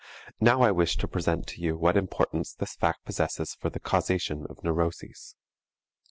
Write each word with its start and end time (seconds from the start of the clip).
Now 0.39 0.63
I 0.63 0.71
wish 0.71 0.97
to 0.97 1.07
present 1.07 1.45
to 1.49 1.61
you 1.61 1.77
what 1.77 1.95
importance 1.95 2.55
this 2.55 2.73
fact 2.75 3.05
possesses 3.05 3.53
for 3.53 3.69
the 3.69 3.79
causation 3.79 4.47
of 4.49 4.63
neuroses. 4.63 5.35